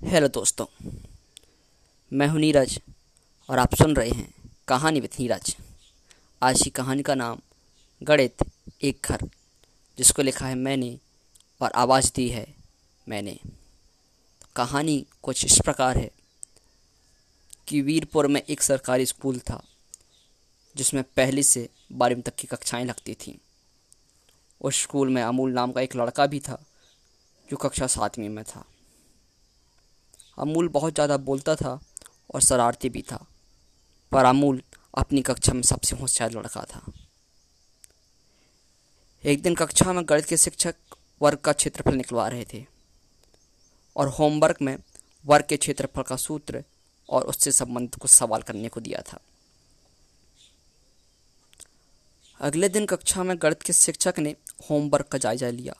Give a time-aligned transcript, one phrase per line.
[0.00, 0.66] Hello दोस्तों,
[2.12, 2.78] मैं हूँ नीरज
[3.48, 5.56] और आप सुन रहे हैं कहानी विथ नीरज।
[6.42, 7.40] आज की कहानी का नाम
[8.02, 8.42] गणित
[8.82, 9.28] एक घर,
[9.98, 10.98] जिसको लिखा है मैंने
[11.60, 12.46] और आवाज़ दी है
[13.08, 13.38] मैंने।
[14.56, 16.10] कहानी कुछ इस प्रकार है
[17.68, 19.62] कि वीरपुर में एक सरकारी स्कूल था,
[20.76, 23.34] जिसमें पहली से बारहवीं तक की कक्षाएँ लगती थीं।
[24.60, 26.64] उस स्कूल में अमूल नाम का एक लड़का भी था,
[27.48, 28.64] जो कक्षा सातवीं में था।
[30.40, 31.78] अमूल बहुत ज़्यादा बोलता था
[32.34, 33.24] और शरारती भी था।
[34.12, 34.62] पर अमूल
[34.94, 36.82] अपनी कक्षा में सबसे होशियार लड़का था।
[39.24, 40.74] एक दिन कक्षा में गणित के शिक्षक
[41.20, 42.64] वर्ग का क्षेत्रफल निकलवा रहे थे
[43.96, 44.76] और होमवर्क में
[45.24, 46.62] वर्ग के क्षेत्रफल का सूत्र
[47.08, 49.18] और उससे संबंधित कुछ सवाल करने को दिया था।
[52.40, 54.34] अगले दिन कक्षा में गणित के शिक्षक ने
[54.70, 55.74] होमवर्क का जायजा लिया।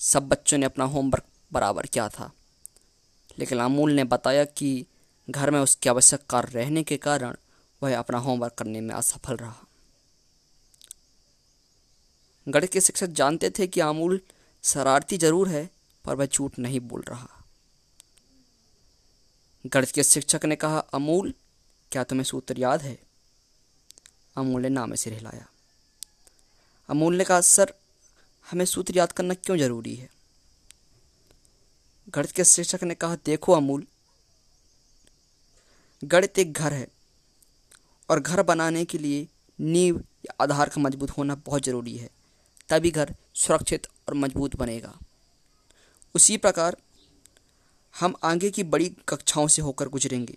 [0.00, 2.30] सब बच्चों ने अपना होमवर्क बराबर किया था।
[3.38, 4.86] लेकिन अमूल ने बताया कि
[5.30, 7.36] घर में उसके आवश्यक कार्य रहने के कारण
[7.82, 9.66] वह अपना होमवर्क करने में असफल रहा।
[12.48, 14.20] गणित के शिक्षक जानते थे कि अमूल
[14.62, 15.70] शरारती ज़रूर है,
[16.04, 17.28] पर वह झूठ नहीं बोल रहा।
[19.66, 21.34] गणित के शिक्षक ने कहा, अमूल,
[21.92, 22.98] क्या तुम्हें सूत्र याद है?
[24.36, 25.46] अमूल ने नाम से हिलाया।
[26.88, 27.74] अमूल ने कहा, सर,
[28.50, 30.10] हमें सूत्र याद करना क्यों ज़रूरी है?
[32.08, 33.84] गणित के शिक्षक ने कहा, देखो अमूल,
[36.02, 36.86] गणित एक घर है
[38.08, 39.26] और घर बनाने के लिए
[39.58, 42.08] नींव या आधार का मज़बूत होना बहुत ज़रूरी है।
[42.68, 44.92] तभी घर सुरक्षित और मज़बूत बनेगा।
[46.14, 46.76] उसी प्रकार
[47.94, 50.36] हम आगे की बड़ी कक्षाओं से होकर गुजरेंगे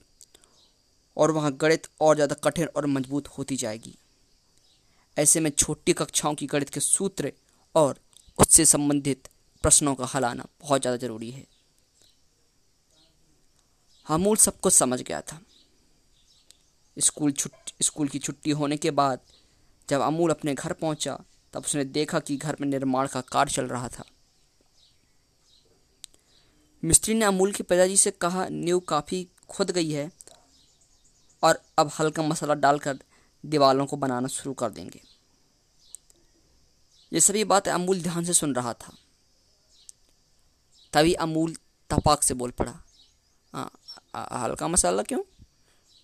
[1.17, 3.95] और वहाँ गणित और ज़्यादा कठिन और मज़बूत होती जाएगी।
[5.17, 7.31] ऐसे में छोटी कक्षाओं की गणित के सूत्र
[7.75, 7.99] और
[8.37, 9.27] उससे संबंधित
[9.63, 11.45] प्रश्नों का हल आना बहुत ज़्यादा ज़रूरी है।
[14.09, 15.41] अमूल सब कुछ समझ गया था।
[16.99, 19.19] स्कूल छुट्टी स्कूल की छुट्टी होने के बाद
[19.89, 21.19] जब अमूल अपने घर पहुँचा,
[21.53, 24.03] तब उसने देखा कि घर में निर्माण का कार्य चल रहा था।
[26.83, 30.11] मिस्त्री ने अमूल के पिताजी से कहा, नींव काफ़ी खुद गई है
[31.43, 32.99] और अब हल्का मसाला डालकर
[33.45, 35.01] दीवालों को बनाना शुरू कर देंगे।
[37.13, 38.93] ये सभी बातें अमूल ध्यान से सुन रहा था।
[40.93, 41.55] तभी अमूल
[41.89, 42.83] तपाक से बोल पड़ा
[43.53, 45.21] हल्का मसाला क्यों?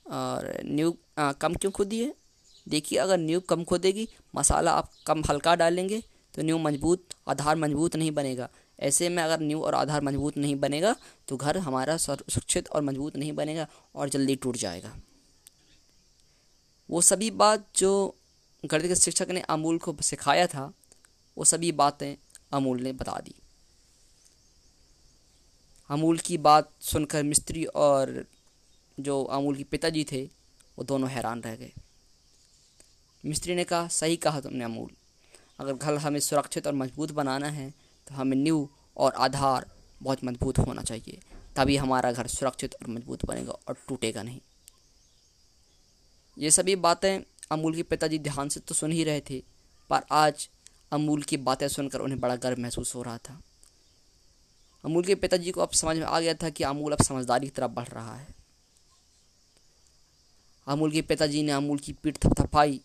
[0.05, 2.13] और न्यू आ, कम क्यों खुदी है
[2.67, 6.01] देखिए अगर न्यू कम खोदेगी मसाला आप कम हल्का डालेंगे
[6.33, 8.49] तो न्यू मज़बूत आधार मज़बूत नहीं बनेगा।
[8.79, 10.95] ऐसे में अगर न्यू और आधार मज़बूत नहीं बनेगा
[11.27, 14.95] तो घर हमारा सुरक्षित और मज़बूत नहीं बनेगा और जल्दी टूट जाएगा।
[16.89, 17.91] वो सभी बात जो
[18.63, 20.71] गणित के शिक्षक ने अमूल को सिखाया था
[21.37, 22.15] वो सभी बातें
[22.51, 23.35] अमूल ने बता दी।
[25.89, 28.25] अमूल की बात सुनकर मिस्त्री और
[28.97, 30.23] जो अमूल के पिताजी थे,
[30.77, 31.71] वो दोनों हैरान रह गए।
[33.23, 34.89] मिस्त्री ने कहा, सही कहा तुमने अमूल।
[35.59, 37.69] अगर घर हमें सुरक्षित और मज़बूत बनाना है
[38.07, 38.67] तो हमें न्यू
[38.97, 39.65] और आधार
[40.01, 41.19] बहुत मज़बूत होना चाहिए।
[41.55, 44.39] तभी हमारा घर सुरक्षित और मज़बूत बनेगा और टूटेगा नहीं।
[46.37, 47.19] ये सभी बातें
[47.51, 49.39] अमूल के पिताजी ध्यान से तो सुन ही रहे थे,
[49.89, 50.49] पर आज
[50.91, 53.41] अमूल की बातें सुनकर उन्हें बड़ा गर्व महसूस हो रहा था।
[54.83, 57.51] अमूल के पिताजी को अब समझ में आ गया था कि अमूल अब समझदारी की
[57.51, 58.27] तरफ़ बढ़ रहा है।
[60.67, 62.79] अमूल के पिताजी ने अमूल की पीठ थपथपाई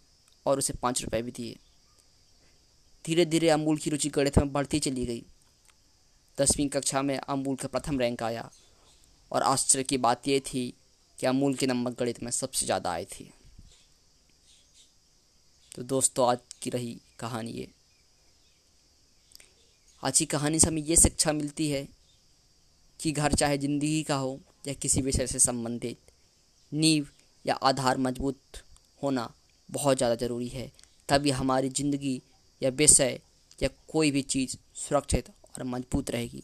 [0.47, 1.57] और उसे पाँच रुपए भी दिए।
[3.05, 5.25] धीरे धीरे अमूल की रुचि गणित में बढ़ती चली गई।
[6.39, 8.51] दसवीं कक्षा में अमूल का प्रथम रैंक आया
[9.33, 10.73] और आश्चर्य की बात यह थी
[11.19, 13.25] कि अमूल के नंबर गणित में सबसे ज़्यादा आए थे।
[15.73, 17.69] तो दोस्तों, आज की रही कहानी ये।
[20.03, 21.87] आज की कहानी से हमें ये शिक्षा मिलती है
[23.01, 25.99] कि घर चाहे ज़िंदगी का हो या किसी विषय से संबंधित,
[26.73, 27.07] नींव
[27.45, 28.63] या आधार मज़बूत
[29.03, 29.29] होना
[29.69, 30.71] बहुत ज़्यादा ज़रूरी है।
[31.09, 32.21] तभी हमारी ज़िंदगी
[32.63, 33.21] या विषय
[33.63, 36.43] या कोई भी चीज़ सुरक्षित और मज़बूत रहेगी।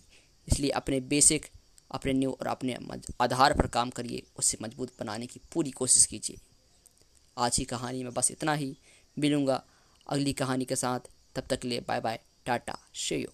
[0.49, 1.47] इसलिए अपने बेसिक,
[1.91, 2.77] अपने न्यू और अपने
[3.21, 6.37] आधार पर काम करिए, उसे मज़बूत बनाने की पूरी कोशिश कीजिए।
[7.37, 8.77] आज की कहानी में बस इतना ही।
[9.17, 9.63] मिलूँगा
[10.07, 13.33] अगली कहानी के साथ। तब तक के लिए बाय बाय टाटा शेयो